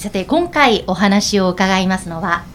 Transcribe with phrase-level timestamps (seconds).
[0.00, 2.46] さて今回お話を伺いますのは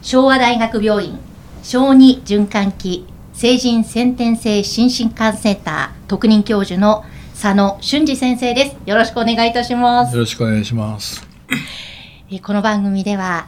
[0.00, 1.18] 昭和大学病院
[1.62, 8.76] 小児循環器成人先天性心身感センター特任教授の佐野俊二先生です。
[8.86, 10.14] よろしくお願いいたします。
[10.14, 11.28] よろしくお願いします。
[12.42, 13.46] この番組では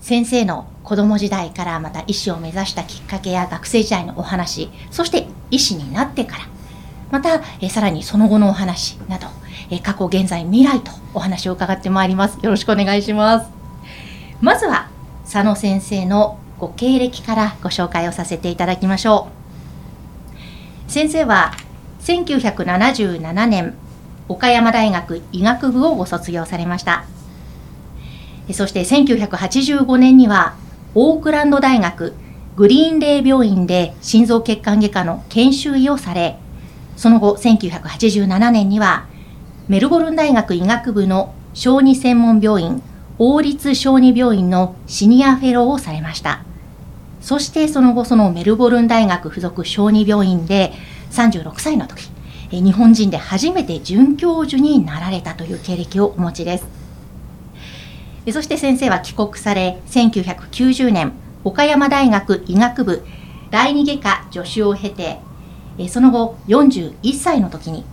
[0.00, 6.44] 先生の子供時代からまた医師を目指したきっかけや学生時代のお話そして医師になってから
[7.10, 9.26] またえさらにその後のお話など
[9.70, 12.38] え過去現在未来とお話を伺ってまいります。
[12.42, 13.50] よろしくお願いします。
[14.40, 14.88] まずは
[15.24, 19.28] 佐野先生のご経歴からご紹介をさせていただきましょ
[20.88, 20.90] う。
[20.90, 21.52] 先生は
[22.00, 23.74] 1977年
[24.28, 27.04] 岡山大学医学部をご卒業されました。
[28.52, 30.54] そして1985年には
[30.94, 32.14] オークランド大学
[32.56, 36.38] グリーンレイ病院で心臓血管外科の研修医をされ
[36.96, 39.06] その後1987年には
[39.72, 42.82] メルボルン大学医学部の小児専門病院
[43.18, 46.44] 王立小児病院のシニアフェローをされました。
[47.22, 50.74] そしてその後そのメルボルン大学附属小児病院で
[51.12, 52.10] 36歳の時
[52.50, 56.66] 日本人で初めて准教授になられたという経歴をお持ちです。
[58.30, 63.02] そして先生は帰国され1990年岡山大学医学部
[63.50, 65.18] 第二外科助手を経て
[65.88, 67.86] その後41歳の時に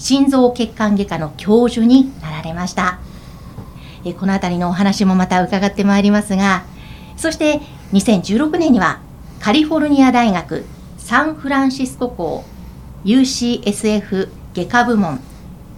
[0.00, 2.98] 心臓血管外科の教授になられました。
[4.04, 6.64] えこの辺りのお話もまた伺ってまいりますが
[7.16, 7.60] そして
[7.92, 9.00] 2016年には
[9.40, 10.64] カリフォルニア大学
[10.96, 12.44] サンフランシスコ校
[13.04, 15.20] UCSF 外科部門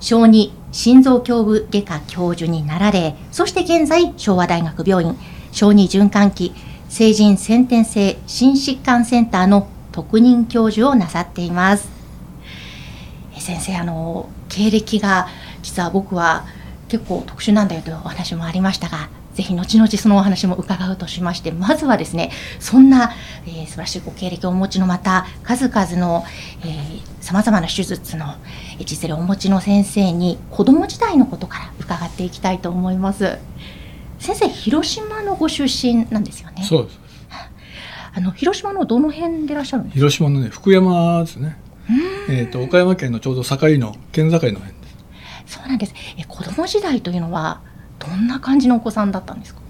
[0.01, 5.17] 小児心臓胸部外科教授になられそして現在昭和大学病院
[5.51, 6.53] 小児循環器
[6.89, 12.02] 成人先天性心疾患センターの特任教授をなさっています。
[13.39, 15.29] 先生あの経歴が
[15.63, 16.45] 実は僕は
[16.89, 23.13] 結構特殊なんだよというお話もありましたがぜひ後々そのお話も伺うとしましてまずはですねそんな、
[23.47, 26.25] えー、素晴らしいご経歴をお持ちのまた数々の
[27.21, 28.35] さまざまな手術の
[28.85, 33.39] 実例をお持ちの先生に子ども時代のことから伺っていきたいと思います。
[34.19, 36.63] 先生広島のご出身なんですよね。
[36.63, 37.01] そうです。
[38.15, 39.99] あの広島のどの辺でいらっしゃるんですか？
[40.01, 41.57] 広島のね福山ですね
[42.29, 44.63] えっ、と岡山県のちょうど境の県境の辺で
[45.47, 45.55] す。
[45.59, 45.95] そうなんです。
[46.19, 47.61] え子供時代というのは
[47.99, 49.61] どんな感じのお子さんだったんですか？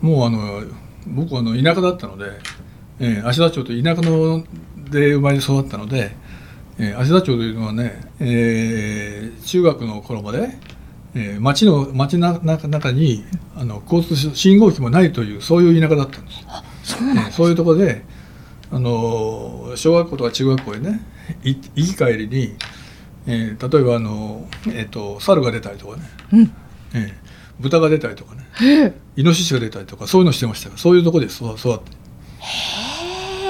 [0.00, 0.62] もうあの
[1.06, 2.26] 僕はあの田舎だったので、
[2.98, 4.44] えー、芦田町と田舎の
[4.90, 6.16] で生まれ育ったので、
[6.78, 10.58] えー、芦田町というのはね、えー、中学の頃まで、
[11.14, 13.24] えー、町の町の中に
[13.56, 16.44] あの交通信号機もないというそういう田舎だったんです。
[16.48, 18.04] あそうなんです、えー、そういうところで
[18.72, 21.00] あの小学校とか中学校へね
[21.42, 22.54] 行き帰りに、
[23.26, 26.52] えー、例えばあの、えーと、猿が出たりとかね、うん。
[26.94, 27.12] えー、
[27.60, 28.94] 豚が出たりとかね。
[29.16, 32.00] イノシシが出たりとかそういうのしてましたそういうとこで育って。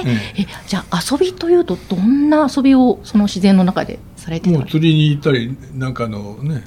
[0.03, 6.63] へえじゃあ遊びというとどんな遊びをその自然の中でされてたもう釣りに行ったりなんかのね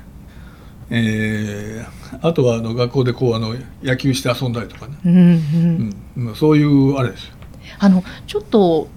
[0.91, 6.27] えー、あとはあの学校でこうあの野球して遊んだりとかね、うんうん。
[6.29, 7.34] うん、そういうあれですよ
[7.79, 8.89] あのちょっと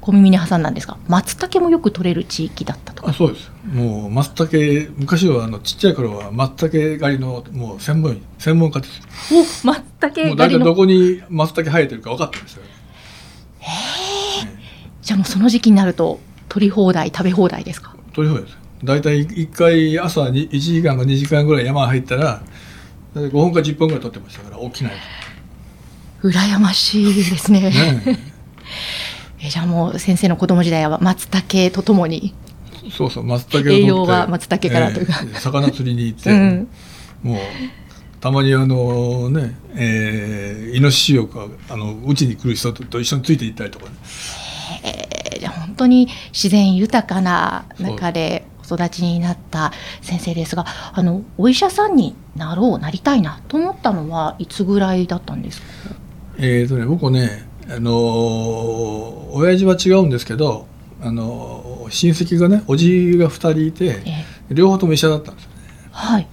[0.00, 3.10] 小耳に挟んだんですが松茸もよく取れる地域だったとか。
[3.10, 3.50] あそうです。
[3.66, 9.00] もう松茸昔はあのちっちゃい頃は松茸狩りのもう専門専門家です。
[9.64, 10.64] お松茸狩りの。
[10.64, 12.62] どこに松茸生えてるか分かってるんですよ。
[13.60, 13.66] へ
[14.44, 14.48] え
[15.02, 17.96] じゃあもうその時期になると取り放題食べ放題ですか？
[18.12, 18.58] 取り放題です。
[18.84, 22.42] 大体1回朝1時間か2時間ぐらい山入ったら
[23.14, 25.00] 5分か10分ぐらい取ってましたから大きなやつ
[26.22, 27.70] 羨ましいですね。
[27.70, 28.18] ね。
[29.40, 32.34] えじゃあもう先生の子供時代は松茸とともに。
[32.90, 36.68] そうそう松茸栄養は松茸からというか、えー、魚釣りに行って、うん、
[37.22, 37.38] もう
[38.20, 41.28] たまにあのね、えー、イノシシを
[41.68, 43.92] あのうちに来る人と一緒についていったりとかね。
[44.84, 55.66] えー、じゃ本当に自然豊かな中でお育ちになった先生ですがあのお医者さんになろうなりたいなと思ったのはいつぐらいだったんですか？
[56.38, 60.66] えーとね、僕ねあの親父は違うんですけど
[61.00, 64.02] あの親戚がねおじが2人いて、
[64.50, 65.56] 両方とも医者だったんですよね。
[65.92, 66.28] はい、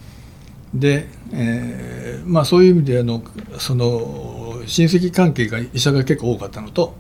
[0.74, 3.24] で、えまあ、そういう意味であの
[3.58, 6.96] その親戚関係が医者が結構多かったのと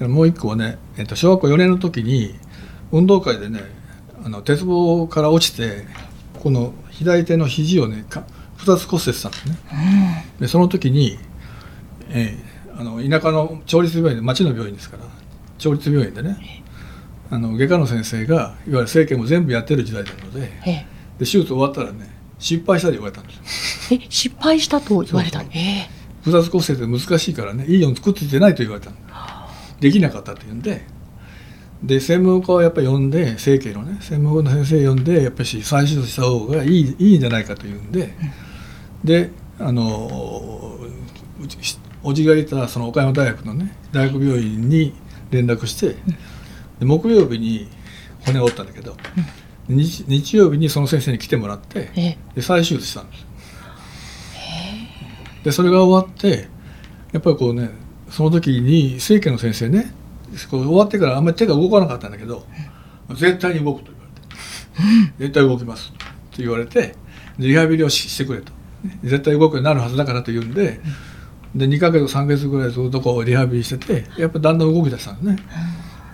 [0.00, 2.34] もう一個はね、えっと、小学校4年の時に
[2.92, 3.60] 運動会でね
[4.24, 5.84] あの鉄棒から落ちて
[6.42, 8.04] この左手の肘をね
[8.58, 9.56] 2つ骨折したんですね。
[10.40, 11.18] でその時に、
[12.10, 15.04] えー、あの田舎の町立病院で町の病院ですから
[15.58, 16.64] 町立病院でね
[17.30, 20.46] あの外科の先生がいわゆる政権も全部やってる時代なのでで
[21.20, 24.00] 手術終わったらね失敗したと言われたんですよ。
[24.02, 25.88] え失敗したと言われたえ
[26.22, 28.90] 複雑骨折で難しいからねいいように作っていてないと言われた
[29.78, 30.84] できなかったっていうんで
[31.82, 38.14] で専門家をやっぱり呼んで整形のね専門家の先生呼んでやっぱり再手術した方がいいいいんじゃないかというんで、
[39.02, 40.78] うん、であの
[42.02, 44.94] おじがいたその岡山大学のね大学病院に
[45.30, 45.96] 連絡して、
[46.78, 47.68] で木曜日に
[48.24, 48.96] 骨を折ったんだけど、
[49.68, 53.26] うん、日日曜日にその先生に来てもらってで再手術したんです。
[55.44, 56.48] でそれが終わって
[57.12, 57.70] やっぱりこうね
[58.08, 59.92] その時に清家の先生ね
[60.50, 62.44] こう終わってからあんまり手が動かなかったんだけど、
[63.10, 64.12] 絶対に動くと言われ
[65.16, 65.96] て、絶対動きますと
[66.38, 66.94] 言われて
[67.38, 68.52] リハビリをしてくれと。
[69.02, 70.80] 絶対動くようになるはずだからと言うんで
[71.54, 75.42] で2か月3か月ぐらいずっとこうリハビリしててやっぱだんだん動き出したんですね、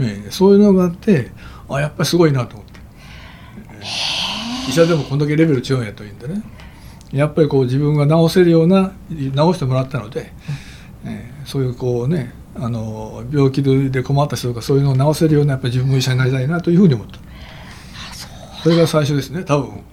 [0.00, 1.30] えそういうのがあって
[1.68, 2.80] あやっぱりすごいなと思って、
[4.68, 6.42] 医者でもこんだけレベル違うんやというんでね。
[7.12, 9.16] やっぱりこう自分が治せるような治
[9.54, 10.32] してもらったので、
[11.04, 17.18] えー、そういうこうねあの病気で困った人とかそういうのを治せるようなやっぱり自分も医者になりたいなというふうに思った。
[18.62, 19.84] それが最初ですね多分。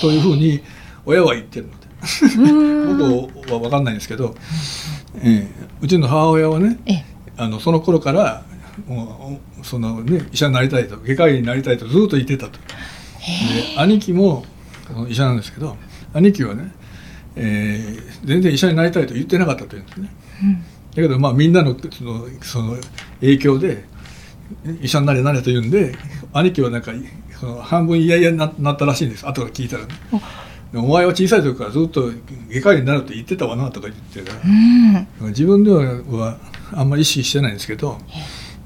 [0.00, 0.60] というふうに
[1.04, 1.86] 親は言ってるので。
[3.36, 4.34] 僕は分かんないんですけど、
[5.16, 5.48] えー、
[5.80, 6.78] うちの母親はね
[7.36, 8.44] あのその頃から
[8.86, 12.58] もうその、ね、医者になりたいと外科医になりたいとずっと言ってたと。
[12.58, 14.44] で兄貴も
[15.08, 15.76] 医者なんですけど
[16.12, 16.72] 兄貴はね、
[17.34, 20.10] えー、全然医者になりたいと言ってなかったというんですね。
[20.42, 20.64] うん
[20.96, 22.76] だけどまあみんなのそのその
[23.20, 23.84] 影響で
[24.80, 25.94] 医者になれなれと言うんで
[26.32, 26.92] 兄貴はなんか
[27.38, 29.94] その半分嫌々になったらしいんです後から聞いたらね。
[30.74, 32.10] お前は小さい時からずっと
[32.50, 34.20] 外科医になるって言ってたわなとか言って
[35.20, 36.38] うん、自分では
[36.72, 37.98] あんまり意識してないんですけど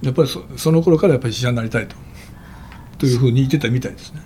[0.03, 1.97] やっぱりそその頃からやっぱり医者になりたいと。
[3.01, 4.21] というふうに言ってたみたいですね。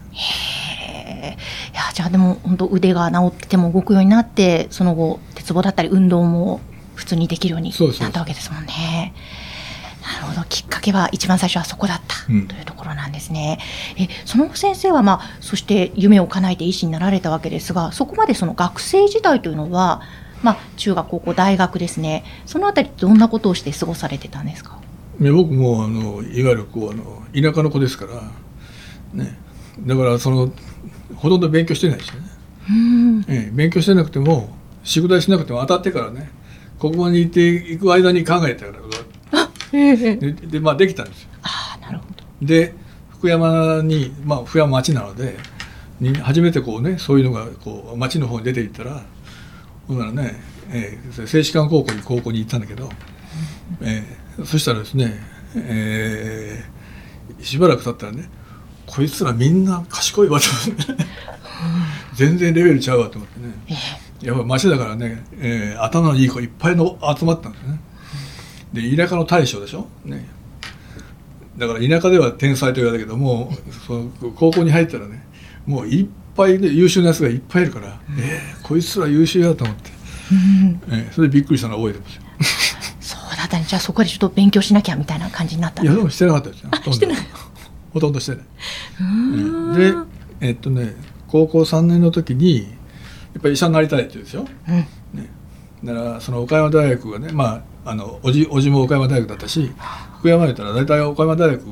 [1.72, 6.60] いやじゃあでも本当腕が治ってても動くようになってその後鉄棒だったり運動も
[6.94, 9.14] 普通にできるようになったわけですもんね。
[10.02, 10.44] なるほど。
[10.48, 12.73] きっかけは一番最初はそこだった、というところ
[13.14, 13.58] ですね。
[13.96, 20.02] えその後先生は、まあ、そして夢を叶えて医師になられたわけですがそこまでその学生時代というのは、
[20.42, 22.24] まあ、中学高校大学ですね。
[22.44, 24.78] そのあたりどんなことをして過ごされてたんですか？
[25.20, 28.20] 僕もあのいわゆるこうあの田舎の子ですから、
[29.14, 29.38] ね、
[29.80, 30.52] だからその
[31.14, 32.28] ほとんど勉強してないですよね。
[32.68, 33.20] うん。
[33.28, 34.48] ええ、勉強してなくても
[34.82, 36.30] 宿題しなくても当たってからね
[36.78, 38.84] ここに行っていく間に考えたから
[39.70, 41.28] でで,、まあ、できたんですよ。
[41.42, 42.24] あなるほど。
[42.42, 42.74] で
[43.24, 45.38] 福山に、まあ、福山町なので
[45.98, 49.02] に初めてこうねそういうのがこう町の方に出ていったら
[49.88, 50.34] ほんならね、
[50.70, 52.90] えー、静止館高校に高校に行ったんだけど、
[53.80, 55.14] えー、そしたらですね、
[55.56, 58.28] えー、しばらく経ったらね
[58.84, 60.46] こいつらみんな賢いわと。
[62.14, 63.54] 全然レベルちゃうわと思ってね。
[63.68, 67.80] えーやっぱ町だからね、えー、頭のいい子いっぱいの集まったんですね。
[68.72, 70.26] で田舎の大将でしょ、ね、
[71.58, 73.52] だから田舎では天才と言われたけども
[73.86, 75.24] その高校に入ったらね
[75.66, 79.90] もういっぱいで優秀なやつがいっぱいいるから、うん、えー、こいつら優秀やと思って、
[80.32, 82.22] うん、えー、それでびっくりしたのは覚えてますよ。
[83.00, 86.70] そうだったねじゃあそこでちょっと勉強しなきゃみたいな感じになったいやでもしてなかったですよ。
[86.72, 87.06] ほとんど。
[87.92, 88.44] ほとんどしてない。
[89.76, 89.94] で
[90.40, 90.96] えっとね
[91.28, 92.62] 高校3年の時に
[93.34, 94.88] やっぱり医者になりたいって言うんですよ、うん、ね、
[95.84, 99.70] だからその岡山大学がねまああのおじおじも岡山大学だったし
[100.18, 101.62] 福山言ったら大体岡山大学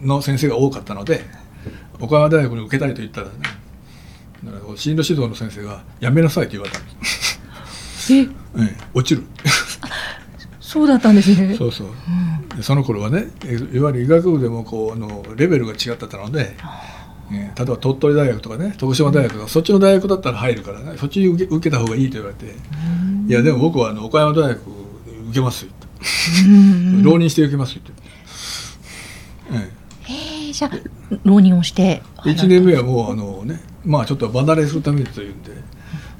[0.00, 1.24] の先生が多かったので
[2.00, 3.32] 岡山大学に受けたいと言ったらね
[4.44, 8.28] だから進路指導の先生が「やめなさい」って言われたんですええ
[8.94, 9.26] 落ちる。
[10.60, 11.54] そうだったんですね。
[11.56, 11.88] そうそう、
[12.56, 13.28] うん、その頃はね
[13.72, 16.56] いわゆる医学部でもこうあのレベルが違ってたので
[17.30, 22.54] え例えば鳥取大学とかね徳島大学とか、そっちの大学だったら入るからねそっちに受け受けた方がいいと言われて
[23.28, 24.60] 「いやでも僕はあの岡山大学
[25.30, 25.72] 受けますよ」
[27.02, 27.92] 浪人して受けますよ」って。
[29.52, 29.78] ええ。
[30.50, 35.52] ー、じゃあ浪人をして1年目はもうあのねまあちょっと離れするためにというんで、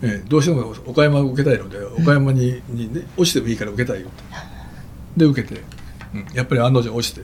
[0.03, 4.09] えー、どうしても岡山を受けたいので岡山にに、ね、落ちてもいいから受けたいよ
[5.17, 5.63] で受けて、
[6.15, 7.23] うん、やっぱり案の定落ちて、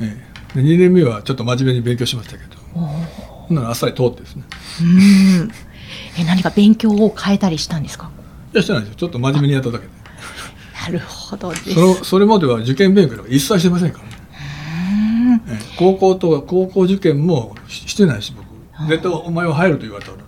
[0.00, 2.61] えー、で2年目はちょっと真面目に勉強しましたけど
[3.48, 4.44] ほんならあっさり通ってですね。
[4.82, 5.50] うん。
[6.18, 8.10] え何か勉強を変えたりしたんですか？
[8.54, 8.96] いやしてないですよ。
[8.96, 9.92] ちょっと真面目にやっただけで。
[10.82, 11.74] なるほどです。
[11.74, 15.42] そのそれまでは受験勉強とか一切してませんからね。
[15.48, 18.46] ええ高校とか高校受験もししてないし僕。
[18.88, 20.24] 絶対お前は入ると言われたので、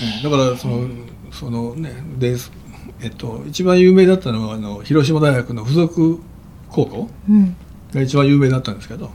[0.00, 0.88] ええだからその
[1.32, 2.36] そのねで
[3.02, 6.20] えっと一番有名だったのはあの広島大学の附属
[6.70, 7.56] 高校うん。
[7.92, 9.10] が一番有名だったんですけど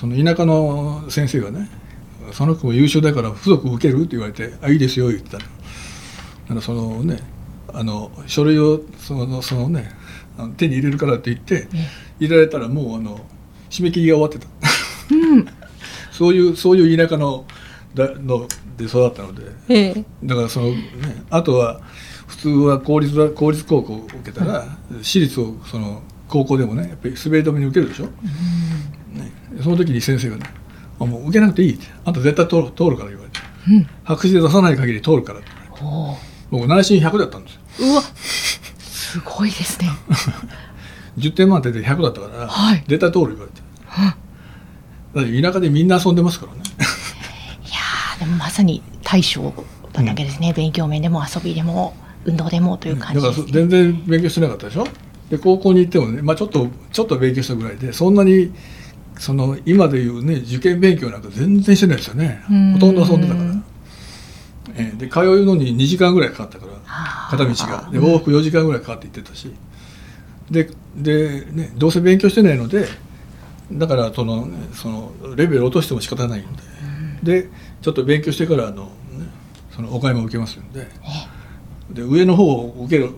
[0.00, 1.68] その田舎の先生がね
[2.32, 5.48] 「その子も優秀だから付属受ける?」って言われて「あいいですよ」言ったらだ
[6.48, 7.18] からそのね
[7.72, 9.90] あの書類をそのそのね
[10.38, 11.86] あの手に入れるからって言ってえ
[12.20, 13.20] 入れられたらもうあの
[13.70, 14.46] 締め切りが終わってた。
[15.14, 15.46] うん。
[16.12, 17.44] そういうそういう田舎の
[17.94, 19.42] だので育ったので。
[19.68, 20.04] ええ。
[20.24, 20.76] だからそのね
[21.30, 21.80] あとは
[22.26, 28.12] 普通は公立だ公立高校を受けたら私立をその高校でもねやっぱり滑り止めに受けるでしょ、ね、
[29.62, 30.44] その時に先生がね
[31.00, 33.40] 「あもう受けなくていい」って「あんた絶対通る通るから」言われて。
[33.68, 35.48] うん「白紙で出さない限り通るから」って
[35.82, 36.16] おー。
[36.50, 37.92] 僕内心100だったんですよ。
[37.92, 38.02] うわ。
[38.78, 39.90] すごいですね。
[41.18, 42.84] 10点満点で100だったから、はい。
[42.86, 43.60] 絶対通る言われて。
[45.14, 46.58] だって田舎でみんな遊んでますからね。
[47.64, 49.52] いやーでもまさに大将だっ
[49.92, 53.42] たわけですね、勉強面でも遊びでも運動でもという感だじです、ね。
[53.44, 54.86] から全然勉強してなかったでしょ？
[55.30, 58.52] で高校に行ってもね、まあ、ちょっとちょっと勉強したぐらいでそんなに
[59.18, 62.44] その今でいうね受験勉強なんか全然してないですよね。
[62.50, 62.72] うん。
[62.74, 63.54] ほとんど遊んでたから、
[64.76, 66.72] ええで通うのに2時間ぐらいかかったから
[67.30, 67.90] 片道が。
[67.90, 69.52] で往復4時間ぐらいかかって行ってたし。
[70.50, 72.86] でで、ね、どうせ勉強してないので
[73.70, 76.44] だからその,、ね、そのレベル落としても仕方ないん
[77.22, 77.48] で、で
[77.82, 78.90] ちょっと勉強してからあの、ね、
[79.70, 80.88] そのお買い物受けますんで。
[81.92, 83.10] で上の方を受ける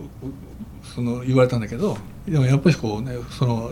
[0.95, 3.71] その言われたんだけどでもやっぱりこうねその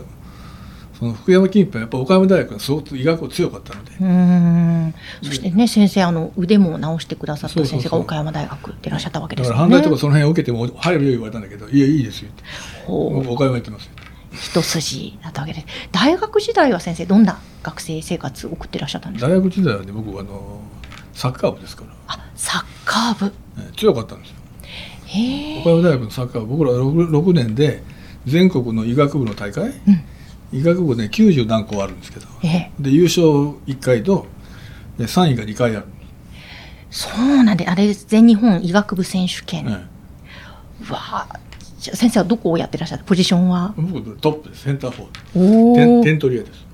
[1.00, 3.92] その福山近辺はやっぱ岡山大学がすごく医学部強かったので。
[4.00, 9.70] うーんそしてね先生あの腕も治してくださった先生が岡山大学でいらっしゃったわけだですよね。
[9.70, 12.42] からとかその辺を受けても入るよ言われたんだけど「いやいいですよ」って。
[13.30, 13.92] 岡山行ってますよ
[14.32, 15.66] 一筋だったわけです。
[15.90, 19.30] 大学時代は先生どんな学生生活を送ってらっしゃったんですか？
[19.30, 20.60] 大学時代はね僕あの
[21.14, 23.26] サッカー部ですから、あサッカー部。
[23.26, 23.32] ね
[23.76, 24.36] 強かったんですよ。
[25.06, 25.60] へえ。
[25.62, 26.56] 岡山大学のサッカー部。
[26.56, 27.82] 僕ら 6, 6年で
[28.26, 30.00] 全国の医学部の大会うん
[30.52, 32.26] 医学部ね90何校あるんですけど。
[32.42, 32.72] ええ。
[32.80, 33.24] で優勝
[33.66, 34.26] 1回と
[34.98, 35.86] で3位が2回ある、
[36.90, 39.86] そうなんであれ全日本医学部選手権、ね
[40.88, 41.28] うわあ
[41.78, 43.04] 先生はどこをやってらっしゃる？
[43.04, 43.72] ポジションは？
[43.76, 44.64] 僕トップです。
[44.64, 45.74] センターフォー。
[45.74, 46.66] 点点取り屋です。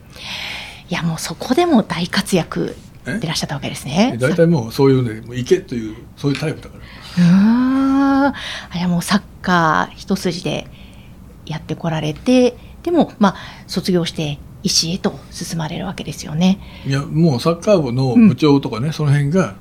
[0.88, 2.74] いやもうそこでも大活躍
[3.06, 4.16] えでいらっしゃったわけですね。
[4.18, 6.76] 大体もうそういうねもう行けというそういうタイプだか
[7.18, 7.24] ら。
[7.24, 8.26] うーん。
[8.26, 8.32] あ
[8.74, 10.66] れはもうサッカー一筋で
[11.44, 12.56] やってこられて
[12.86, 16.60] でもまあ卒業して医師へと進まれるわけですよね。
[16.86, 19.56] いやもうサッカー部の部長とかね、その辺が、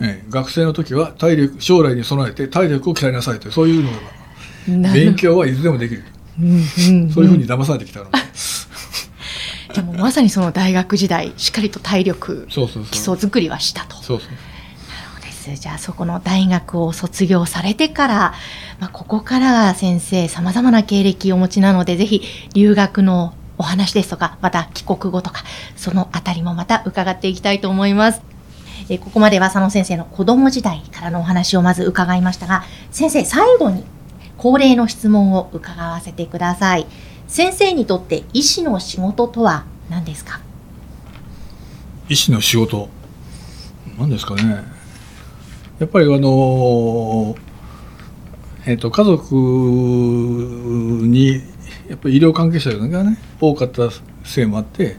[0.00, 6.02] ええ学生の時は体力将来に備えて体力を鍛えなさいとそういうのが勉強はいつでもできる、
[6.40, 8.10] うんうんそういうふうに騙されてきたの。
[9.72, 13.96] で、もうまさにその大学時代しっかりと体力基礎作りはしたと。
[13.96, 14.30] そうそうそう
[15.54, 18.34] じゃあそこの大学を卒業されてから、
[18.80, 22.22] まあ、ここからは先生さまざまな経歴をお持ちなのでぜひ
[22.54, 25.44] 留学のお話ですとかまた帰国後とか
[25.76, 28.20] そのあたりもまた伺っていきたいと思います。
[28.88, 33.84] えここまでは佐野先生の子供時代からのお話をまず伺いましたが先生最後に
[34.38, 36.86] 恒例の質問を伺わせてください。
[37.26, 40.40] 先生にとって医師の仕事とは何ですか？
[42.08, 42.88] 医師の仕事。
[43.98, 44.75] 何ですかね？
[45.78, 47.36] やっぱりあの
[48.66, 51.42] えっ、と家族に
[51.88, 53.90] やっぱり医療関係者がね多かった
[54.24, 54.94] せいもあってやっ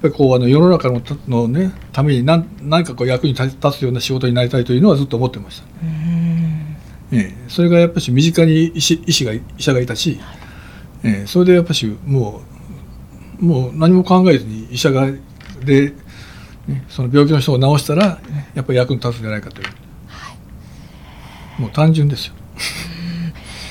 [0.00, 6.28] ぱりこうあの世の中のたの、ね、ために何何かこう役に立つような仕事になりたいというのはずっと思ってました、うーん。
[7.10, 10.20] ええ、それがやっぱし身近に医師医師が医者がいたし、
[11.02, 12.42] ええ、それでやっぱしも
[13.40, 15.06] うもう何も考えずに医者が
[15.64, 15.92] で、
[16.66, 18.20] ね、その病気の人を治したら
[18.54, 19.68] やっぱり役に立つんじゃないかという、
[21.58, 22.34] もう単純ですよ。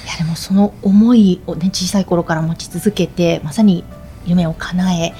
[0.06, 3.84] いやでもその思いをね小さい頃から持ち続けてまさに
[4.26, 5.14] 夢を叶え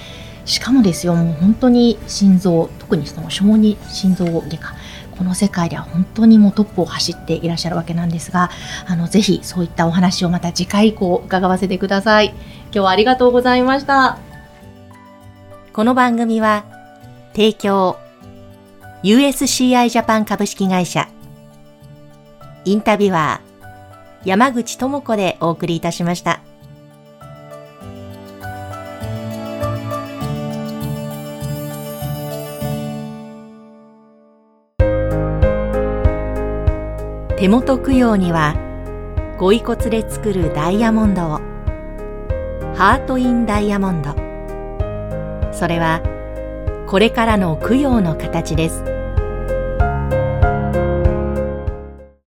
[0.46, 4.76] しかもですよもう本当に心臓特にその小児心臓外科
[5.18, 8.50] この世界では本当にもうトップを走っていらっしゃるわけなんですが
[8.88, 12.28] あのぜひそういったお話をまた次回以降伺わせてください。
[12.28, 14.20] 今日はありがとうございました。
[15.74, 16.66] この番組は
[17.34, 17.98] 提供
[19.04, 21.08] USCI ジャパン株式会社
[22.68, 26.42] インタビュアー山口智子でお送りいたしました。
[37.38, 38.54] 手元供養には
[39.38, 41.40] ご遺骨で作るダイヤモンドを。
[42.76, 44.10] ハート・イン・ダイヤモンド。
[45.54, 46.02] それは
[46.86, 48.97] これからの供養の形です。